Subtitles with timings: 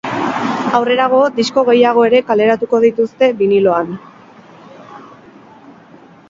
[0.77, 3.93] Aurrerago, disko gehiago ere kaleratuko dituzte biniloan.